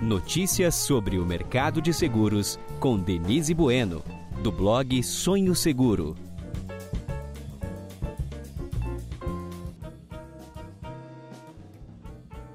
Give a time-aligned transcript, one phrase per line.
[0.00, 4.02] Notícias sobre o mercado de seguros com Denise Bueno,
[4.42, 6.16] do blog Sonho Seguro.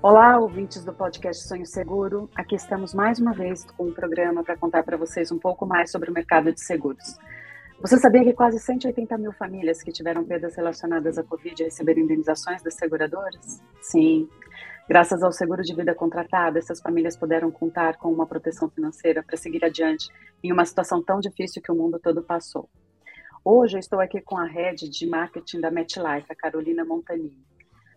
[0.02, 2.28] Olá, ouvintes do podcast Sonho Seguro.
[2.34, 5.92] Aqui estamos mais uma vez com um programa para contar para vocês um pouco mais
[5.92, 7.16] sobre o mercado de seguros.
[7.80, 12.64] Você sabia que quase 180 mil famílias que tiveram perdas relacionadas à Covid receberam indenizações
[12.64, 13.62] das seguradoras?
[13.82, 14.28] Sim.
[14.88, 19.36] Graças ao seguro de vida contratado, essas famílias puderam contar com uma proteção financeira para
[19.36, 20.10] seguir adiante
[20.44, 22.70] em uma situação tão difícil que o mundo todo passou.
[23.44, 27.44] Hoje eu estou aqui com a head de marketing da MetLife, a Carolina Montanini.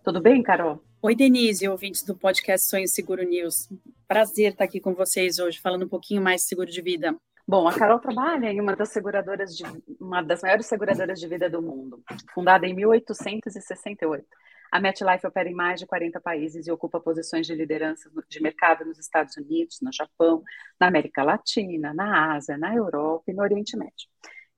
[0.02, 0.82] Tudo bem, Carol?
[1.02, 3.68] Oi, Denise, ouvintes do podcast Sonho Seguro News.
[4.06, 7.14] Prazer estar aqui com vocês hoje, falando um pouquinho mais de seguro de vida.
[7.46, 9.64] Bom, a Carol trabalha em uma das seguradoras de
[10.00, 12.02] uma das maiores seguradoras de vida do mundo,
[12.32, 14.26] fundada em 1868.
[14.70, 18.84] A MetLife opera em mais de 40 países e ocupa posições de liderança de mercado
[18.84, 20.42] nos Estados Unidos, no Japão,
[20.78, 24.08] na América Latina, na Ásia, na Europa e no Oriente Médio.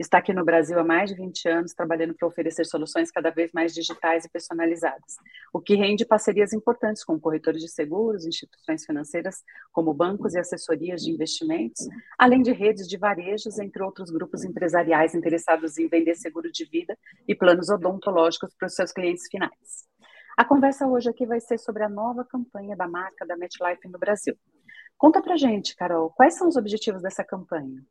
[0.00, 3.52] Está aqui no Brasil há mais de 20 anos, trabalhando para oferecer soluções cada vez
[3.52, 5.16] mais digitais e personalizadas,
[5.52, 11.02] o que rende parcerias importantes com corretores de seguros, instituições financeiras, como bancos e assessorias
[11.02, 11.86] de investimentos,
[12.18, 16.96] além de redes de varejos, entre outros grupos empresariais interessados em vender seguro de vida
[17.28, 19.89] e planos odontológicos para os seus clientes finais.
[20.40, 23.98] A conversa hoje aqui vai ser sobre a nova campanha da marca da MetLife no
[23.98, 24.34] Brasil.
[24.96, 27.84] Conta pra gente, Carol, quais são os objetivos dessa campanha?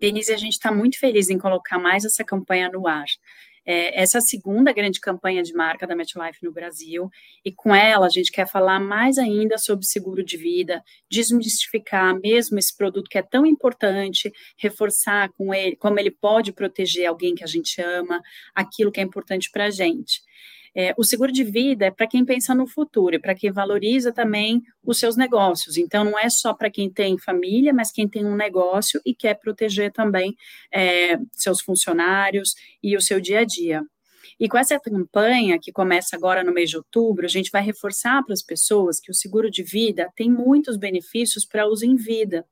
[0.00, 3.04] Denise, a gente está muito feliz em colocar mais essa campanha no ar.
[3.64, 7.08] É, essa é a segunda grande campanha de marca da MetLife no Brasil,
[7.44, 12.58] e com ela a gente quer falar mais ainda sobre seguro de vida, desmistificar mesmo
[12.58, 17.44] esse produto que é tão importante, reforçar com ele como ele pode proteger alguém que
[17.44, 18.20] a gente ama,
[18.52, 20.20] aquilo que é importante para a gente.
[20.74, 24.62] É, o seguro de vida é para quem pensa no futuro, para quem valoriza também
[24.82, 25.76] os seus negócios.
[25.76, 29.34] Então, não é só para quem tem família, mas quem tem um negócio e quer
[29.34, 30.34] proteger também
[30.72, 33.82] é, seus funcionários e o seu dia a dia.
[34.42, 38.24] E com essa campanha, que começa agora no mês de outubro, a gente vai reforçar
[38.24, 42.44] para as pessoas que o seguro de vida tem muitos benefícios para uso em vida.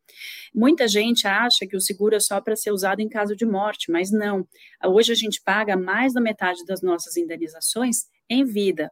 [0.55, 3.91] Muita gente acha que o seguro é só para ser usado em caso de morte,
[3.91, 4.47] mas não.
[4.85, 8.91] Hoje a gente paga mais da metade das nossas indenizações em vida.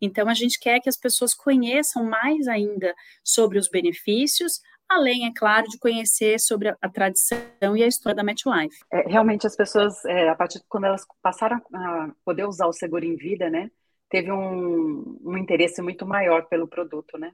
[0.00, 5.32] Então, a gente quer que as pessoas conheçam mais ainda sobre os benefícios, além, é
[5.34, 8.76] claro, de conhecer sobre a, a tradição e a história da MetLife.
[8.92, 12.72] É, realmente, as pessoas, é, a partir de quando elas passaram a poder usar o
[12.72, 13.70] seguro em vida, né,
[14.10, 17.32] teve um, um interesse muito maior pelo produto, né?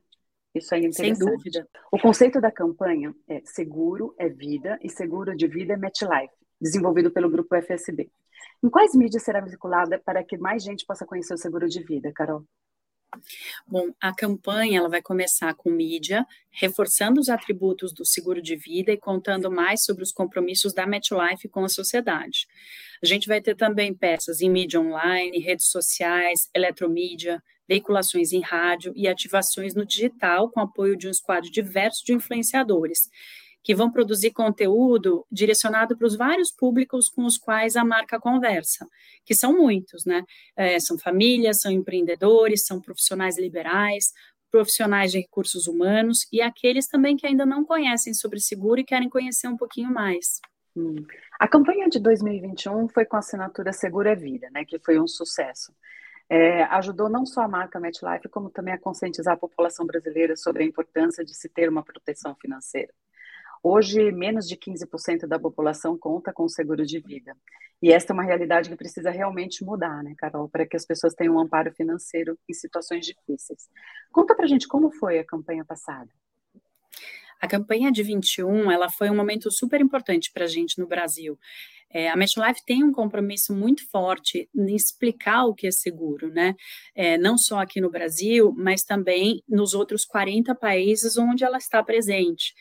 [0.54, 1.18] Isso aí é interessante.
[1.18, 1.68] Sem dúvida.
[1.90, 7.10] O conceito da campanha é seguro é vida e seguro de vida é MetLife, desenvolvido
[7.10, 8.10] pelo grupo FSB.
[8.62, 12.12] Em quais mídias será veiculada para que mais gente possa conhecer o seguro de vida,
[12.12, 12.44] Carol?
[13.66, 18.92] Bom, a campanha ela vai começar com mídia, reforçando os atributos do seguro de vida
[18.92, 22.46] e contando mais sobre os compromissos da MetLife com a sociedade.
[23.02, 28.92] A gente vai ter também peças em mídia online, redes sociais, eletromídia, veiculações em rádio
[28.94, 33.08] e ativações no digital com apoio de um quadro diverso de influenciadores
[33.66, 38.88] que vão produzir conteúdo direcionado para os vários públicos com os quais a marca conversa,
[39.24, 40.22] que são muitos, né?
[40.54, 44.12] É, são famílias, são empreendedores, são profissionais liberais,
[44.52, 49.08] profissionais de recursos humanos e aqueles também que ainda não conhecem sobre seguro e querem
[49.08, 50.40] conhecer um pouquinho mais.
[50.76, 51.04] Hum.
[51.36, 55.08] A campanha de 2021 foi com a assinatura Seguro é Vida, né, que foi um
[55.08, 55.74] sucesso.
[56.30, 60.62] É, ajudou não só a marca MetLife, como também a conscientizar a população brasileira sobre
[60.62, 62.92] a importância de se ter uma proteção financeira.
[63.68, 67.36] Hoje, menos de 15% da população conta com seguro de vida.
[67.82, 71.14] E esta é uma realidade que precisa realmente mudar, né, Carol, para que as pessoas
[71.14, 73.68] tenham um amparo financeiro em situações difíceis.
[74.12, 76.08] Conta pra gente como foi a campanha passada.
[77.40, 81.36] A campanha de 21, ela foi um momento super importante para a gente no Brasil.
[81.90, 86.54] É, a MetLife tem um compromisso muito forte em explicar o que é seguro, né?
[86.94, 91.82] É, não só aqui no Brasil, mas também nos outros 40 países onde ela está
[91.82, 92.54] presente.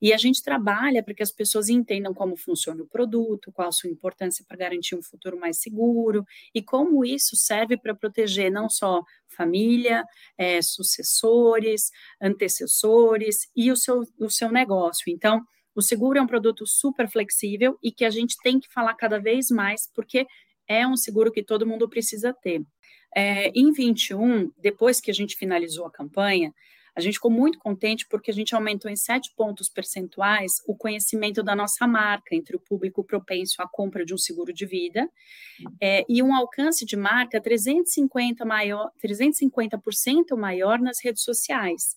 [0.00, 3.72] E a gente trabalha para que as pessoas entendam como funciona o produto, qual a
[3.72, 6.24] sua importância para garantir um futuro mais seguro
[6.54, 10.04] e como isso serve para proteger não só família,
[10.36, 15.04] é, sucessores, antecessores e o seu, o seu negócio.
[15.08, 15.42] Então,
[15.74, 19.18] o seguro é um produto super flexível e que a gente tem que falar cada
[19.18, 20.26] vez mais, porque
[20.68, 22.62] é um seguro que todo mundo precisa ter.
[23.14, 26.54] É, em 21, depois que a gente finalizou a campanha,
[26.94, 31.42] a gente ficou muito contente porque a gente aumentou em sete pontos percentuais o conhecimento
[31.42, 35.08] da nossa marca entre o público propenso à compra de um seguro de vida
[35.80, 41.94] é, e um alcance de marca 350 maior, 350% maior nas redes sociais.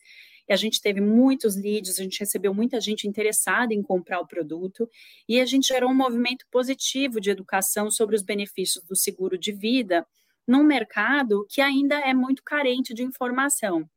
[0.47, 4.27] e a gente teve muitos leads, a gente recebeu muita gente interessada em comprar o
[4.27, 4.89] produto,
[5.27, 9.51] e a gente gerou um movimento positivo de educação sobre os benefícios do seguro de
[9.53, 10.05] vida
[10.47, 13.89] num mercado que ainda é muito carente de informação.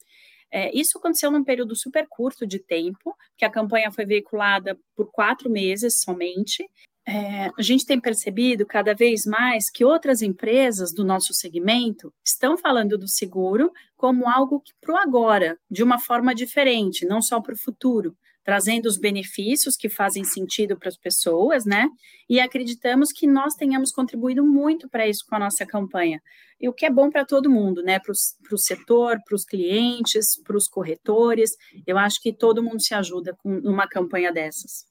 [0.52, 5.10] É, isso aconteceu num período super curto de tempo, que a campanha foi veiculada por
[5.10, 6.64] quatro meses somente.
[7.08, 12.58] É, a gente tem percebido cada vez mais que outras empresas do nosso segmento estão
[12.58, 17.54] falando do seguro como algo para o agora, de uma forma diferente, não só para
[17.54, 18.16] o futuro
[18.46, 21.88] trazendo os benefícios que fazem sentido para as pessoas, né?
[22.30, 26.22] E acreditamos que nós tenhamos contribuído muito para isso com a nossa campanha.
[26.60, 27.98] E o que é bom para todo mundo, né?
[27.98, 31.56] Para o setor, para os clientes, para os corretores.
[31.84, 34.86] Eu acho que todo mundo se ajuda com uma campanha dessas.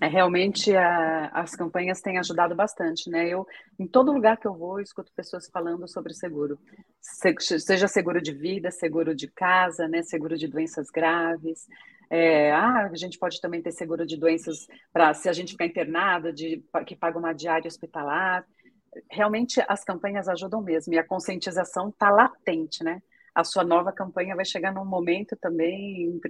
[0.00, 3.28] É, realmente a, as campanhas têm ajudado bastante, né?
[3.28, 3.46] Eu,
[3.78, 6.58] em todo lugar que eu vou, escuto pessoas falando sobre seguro.
[6.98, 10.02] Se, seja seguro de vida, seguro de casa, né?
[10.02, 11.66] Seguro de doenças graves.
[12.14, 15.64] É, ah, a gente pode também ter seguro de doenças para se a gente ficar
[15.64, 18.46] internado, de, que paga uma diária hospitalar.
[19.10, 23.02] Realmente as campanhas ajudam mesmo e a conscientização está latente, né?
[23.34, 26.20] A sua nova campanha vai chegar num momento também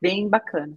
[0.00, 0.74] bem bacana.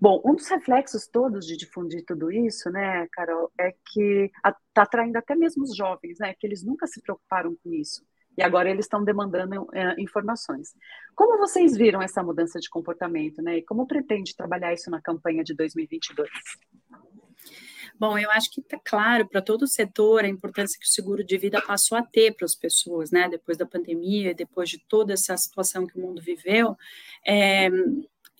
[0.00, 5.18] Bom, um dos reflexos todos de difundir tudo isso, né, Carol, é que está atraindo
[5.18, 8.02] até mesmo os jovens, né, que eles nunca se preocuparam com isso
[8.40, 10.74] e agora eles estão demandando é, informações.
[11.14, 13.58] Como vocês viram essa mudança de comportamento, né?
[13.58, 16.30] E como pretende trabalhar isso na campanha de 2022?
[17.98, 21.22] Bom, eu acho que está claro para todo o setor a importância que o seguro
[21.22, 23.28] de vida passou a ter para as pessoas, né?
[23.28, 26.74] Depois da pandemia, depois de toda essa situação que o mundo viveu,
[27.26, 27.68] é,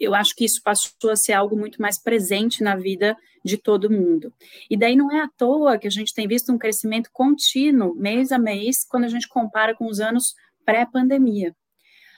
[0.00, 3.90] eu acho que isso passou a ser algo muito mais presente na vida de todo
[3.90, 4.32] mundo.
[4.68, 8.32] E daí não é à toa que a gente tem visto um crescimento contínuo, mês
[8.32, 11.54] a mês, quando a gente compara com os anos pré-pandemia.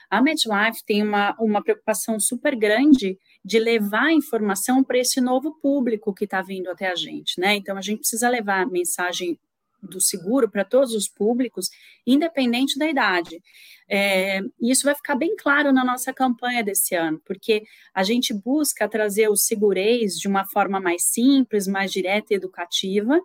[0.09, 6.13] A MetLife tem uma, uma preocupação super grande de levar informação para esse novo público
[6.13, 7.55] que está vindo até a gente, né?
[7.55, 9.39] Então a gente precisa levar a mensagem
[9.83, 11.69] do seguro para todos os públicos,
[12.05, 13.41] independente da idade.
[13.87, 17.63] É, e isso vai ficar bem claro na nossa campanha desse ano, porque
[17.93, 23.19] a gente busca trazer o segurez de uma forma mais simples, mais direta e educativa.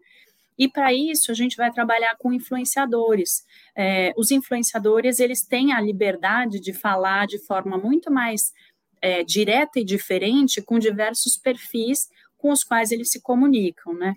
[0.58, 3.44] E para isso a gente vai trabalhar com influenciadores.
[3.76, 8.52] É, os influenciadores eles têm a liberdade de falar de forma muito mais
[9.00, 12.08] é, direta e diferente com diversos perfis
[12.38, 14.14] com os quais eles se comunicam, né?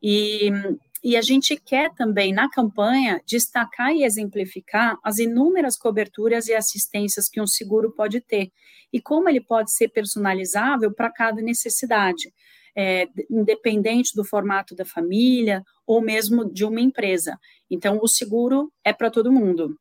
[0.00, 0.50] E
[1.02, 7.28] e a gente quer também, na campanha, destacar e exemplificar as inúmeras coberturas e assistências
[7.28, 8.52] que um seguro pode ter
[8.92, 12.32] e como ele pode ser personalizável para cada necessidade,
[12.74, 17.38] é, independente do formato da família ou mesmo de uma empresa.
[17.70, 19.78] Então, o seguro é para todo mundo.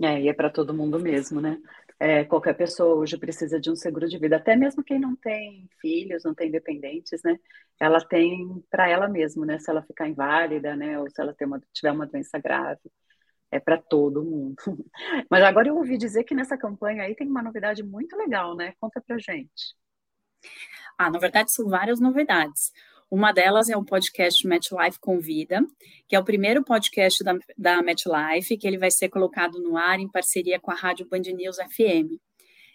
[0.00, 1.58] É, e é para todo mundo mesmo, né?
[2.04, 5.66] É, qualquer pessoa hoje precisa de um seguro de vida, até mesmo quem não tem
[5.80, 7.38] filhos, não tem dependentes, né?
[7.80, 9.58] Ela tem para ela mesma, né?
[9.58, 11.00] Se ela ficar inválida, né?
[11.00, 12.92] Ou se ela uma, tiver uma doença grave,
[13.50, 14.56] é para todo mundo.
[15.30, 18.74] Mas agora eu ouvi dizer que nessa campanha aí tem uma novidade muito legal, né?
[18.78, 19.74] Conta pra gente.
[20.98, 22.70] Ah, na verdade são várias novidades.
[23.10, 25.60] Uma delas é o podcast MetLife Convida,
[26.08, 30.00] que é o primeiro podcast da, da MetLife, que ele vai ser colocado no ar
[30.00, 32.18] em parceria com a Rádio Band News FM.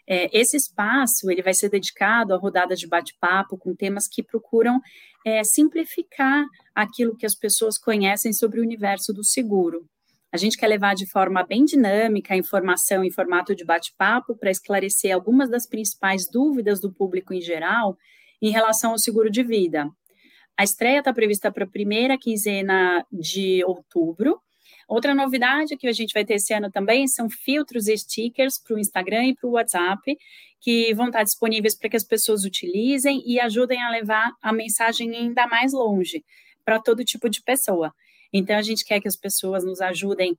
[0.07, 4.79] É, esse espaço ele vai ser dedicado a rodadas de bate-papo com temas que procuram
[5.25, 9.85] é, simplificar aquilo que as pessoas conhecem sobre o universo do seguro.
[10.31, 14.51] A gente quer levar de forma bem dinâmica a informação em formato de bate-papo para
[14.51, 17.97] esclarecer algumas das principais dúvidas do público em geral
[18.41, 19.89] em relação ao seguro de vida.
[20.59, 24.41] A estreia está prevista para a primeira quinzena de outubro.
[24.89, 28.75] Outra novidade que a gente vai ter esse ano também são filtros e stickers para
[28.75, 30.17] o Instagram e para o WhatsApp,
[30.59, 35.15] que vão estar disponíveis para que as pessoas utilizem e ajudem a levar a mensagem
[35.15, 36.25] ainda mais longe
[36.65, 37.93] para todo tipo de pessoa.
[38.33, 40.37] Então, a gente quer que as pessoas nos ajudem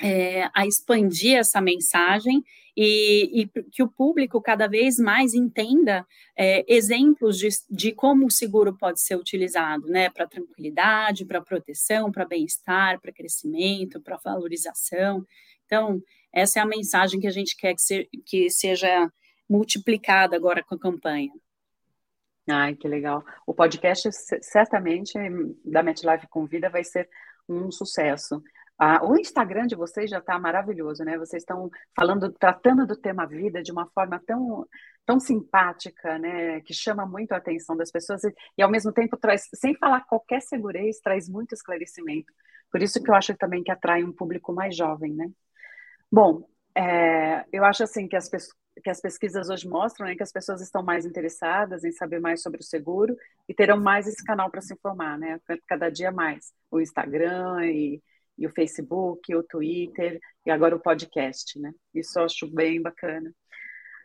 [0.00, 2.42] é, a expandir essa mensagem
[2.76, 6.04] e, e, que o público cada vez mais entenda
[6.36, 12.10] é, exemplos de, de, como o seguro pode ser utilizado, né, para tranquilidade, para proteção,
[12.10, 15.24] para bem-estar, para crescimento, para valorização.
[15.66, 19.08] Então, essa é a mensagem que a gente quer que, que seja
[19.48, 21.32] multiplicada agora com a campanha.
[22.48, 23.24] Ai, que legal.
[23.46, 24.10] O podcast,
[24.42, 25.14] certamente,
[25.64, 27.08] da MetLife Convida vai ser
[27.48, 28.42] um sucesso.
[28.78, 31.16] Ah, o Instagram de vocês já está maravilhoso, né?
[31.16, 34.66] Vocês estão falando, tratando do tema vida de uma forma tão,
[35.06, 36.60] tão simpática, né?
[36.62, 40.04] Que chama muito a atenção das pessoas e, e, ao mesmo tempo traz, sem falar
[40.06, 42.32] qualquer segurança, traz muito esclarecimento.
[42.70, 45.30] Por isso que eu acho também que atrai um público mais jovem, né?
[46.10, 50.32] Bom, É, eu acho assim que as, que as pesquisas hoje mostram né, que as
[50.32, 53.16] pessoas estão mais interessadas em saber mais sobre o seguro
[53.48, 55.40] e terão mais esse canal para se informar, né?
[55.68, 56.52] Cada dia mais.
[56.70, 58.02] O Instagram e,
[58.38, 61.72] e o Facebook, o Twitter e agora o podcast, né?
[61.94, 63.32] Isso eu acho bem bacana.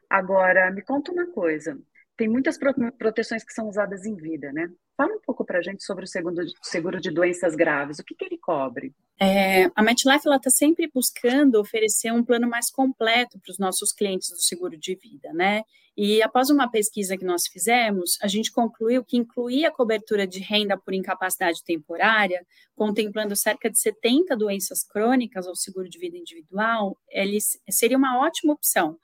[0.09, 1.79] Agora, me conta uma coisa.
[2.17, 2.57] Tem muitas
[2.97, 4.69] proteções que são usadas em vida, né?
[4.99, 7.99] Fala um pouco para a gente sobre o seguro, seguro de doenças graves.
[7.99, 8.93] O que, que ele cobre?
[9.17, 14.27] É, a MetLife está sempre buscando oferecer um plano mais completo para os nossos clientes
[14.29, 15.63] do seguro de vida, né?
[15.95, 20.39] E após uma pesquisa que nós fizemos, a gente concluiu que incluir a cobertura de
[20.39, 26.97] renda por incapacidade temporária, contemplando cerca de 70 doenças crônicas ao seguro de vida individual,
[27.09, 27.37] ele
[27.69, 28.99] seria uma ótima opção,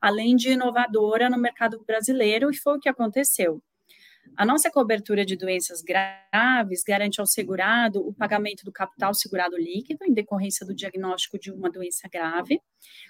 [0.00, 3.60] além de inovadora no mercado brasileiro, e foi o que aconteceu.
[4.36, 10.04] A nossa cobertura de doenças graves garante ao segurado o pagamento do capital segurado líquido
[10.04, 12.60] em decorrência do diagnóstico de uma doença grave,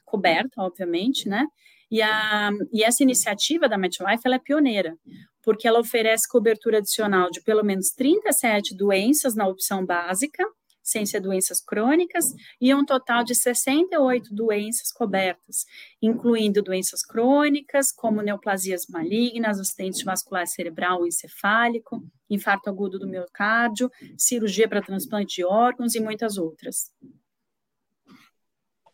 [0.05, 1.47] coberta, obviamente, né?
[1.90, 4.97] E, a, e essa iniciativa da MetLife ela é pioneira,
[5.43, 10.45] porque ela oferece cobertura adicional de pelo menos 37 doenças na opção básica,
[10.90, 15.64] ser doenças crônicas, e um total de 68 doenças cobertas,
[16.02, 24.68] incluindo doenças crônicas, como neoplasias malignas, acidente vascular cerebral encefálico, infarto agudo do miocárdio, cirurgia
[24.68, 26.92] para transplante de órgãos e muitas outras.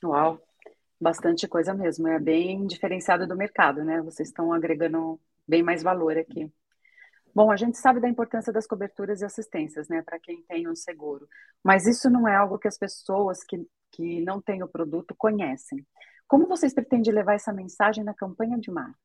[0.02, 0.40] Uau,
[1.00, 2.08] bastante coisa mesmo.
[2.08, 4.00] É bem diferenciado do mercado, né?
[4.02, 6.50] Vocês estão agregando bem mais valor aqui.
[7.36, 10.74] Bom, a gente sabe da importância das coberturas e assistências, né, para quem tem um
[10.74, 11.28] seguro,
[11.62, 13.60] mas isso não é algo que as pessoas que,
[13.92, 15.86] que não têm o produto conhecem.
[16.26, 18.96] Como vocês pretendem levar essa mensagem na campanha de marca?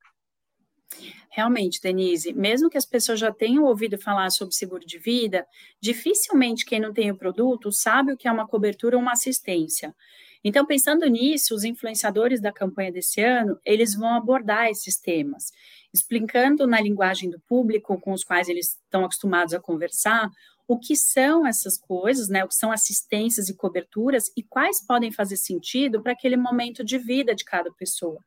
[1.29, 5.45] Realmente, Denise, mesmo que as pessoas já tenham ouvido falar sobre seguro de vida,
[5.81, 9.93] dificilmente quem não tem o produto sabe o que é uma cobertura ou uma assistência.
[10.41, 15.51] Então, pensando nisso, os influenciadores da campanha desse ano, eles vão abordar esses temas
[15.93, 20.29] explicando na linguagem do público com os quais eles estão acostumados a conversar
[20.67, 22.45] o que são essas coisas, né?
[22.45, 26.97] O que são assistências e coberturas e quais podem fazer sentido para aquele momento de
[26.97, 28.23] vida de cada pessoa,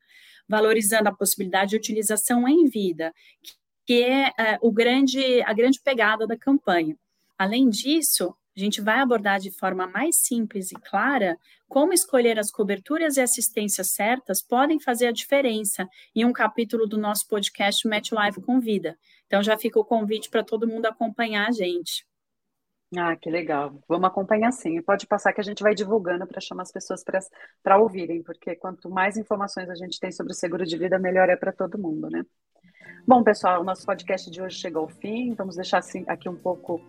[0.47, 3.14] valorizando a possibilidade de utilização em vida,
[3.87, 6.97] que é, é o grande, a grande pegada da campanha.
[7.38, 11.37] Além disso, a gente vai abordar de forma mais simples e clara
[11.68, 16.96] como escolher as coberturas e assistências certas podem fazer a diferença em um capítulo do
[16.96, 18.96] nosso podcast Match Live Convida.
[19.26, 22.06] Então já fica o convite para todo mundo acompanhar a gente.
[22.96, 23.76] Ah, que legal.
[23.88, 24.80] Vamos acompanhar sim.
[24.82, 27.02] pode passar que a gente vai divulgando para chamar as pessoas
[27.62, 31.28] para ouvirem, porque quanto mais informações a gente tem sobre o seguro de vida, melhor
[31.28, 32.25] é para todo mundo, né?
[33.06, 35.34] Bom, pessoal, o nosso podcast de hoje chegou ao fim.
[35.34, 36.80] Vamos deixar assim, aqui um pouco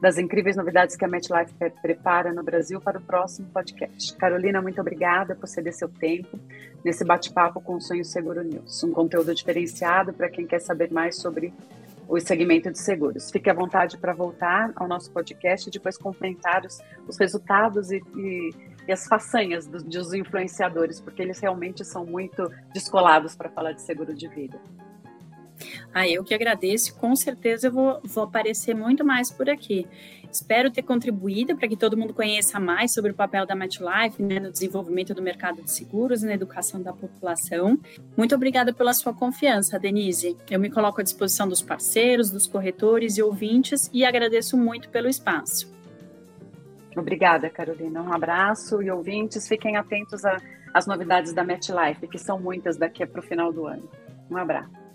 [0.00, 1.52] das incríveis novidades que a MetLife
[1.82, 4.16] prepara no Brasil para o próximo podcast.
[4.16, 6.38] Carolina, muito obrigada por ceder seu tempo
[6.82, 11.16] nesse bate-papo com o Sonho Seguro News, um conteúdo diferenciado para quem quer saber mais
[11.16, 11.52] sobre
[12.08, 13.30] o segmento de seguros.
[13.30, 18.02] Fique à vontade para voltar ao nosso podcast e depois comentar os, os resultados e,
[18.16, 18.50] e,
[18.88, 23.82] e, as façanhas dos, dos influenciadores, porque eles realmente são muito descolados para falar de
[23.82, 24.58] seguro de vida.
[25.92, 29.86] Ah, eu que agradeço, com certeza eu vou, vou aparecer muito mais por aqui.
[30.30, 34.38] Espero ter contribuído para que todo mundo conheça mais sobre o papel da MetLife né,
[34.38, 37.76] no desenvolvimento do mercado de seguros na educação da população.
[38.16, 40.36] Muito obrigada pela sua confiança, Denise.
[40.48, 45.08] Eu me coloco à disposição dos parceiros, dos corretores e ouvintes e agradeço muito pelo
[45.08, 45.74] espaço.
[46.96, 48.00] Obrigada, Carolina.
[48.00, 50.22] Um abraço e ouvintes, fiquem atentos
[50.72, 53.88] às novidades da MetLife, que são muitas daqui para o final do ano.
[54.30, 54.89] Um abraço.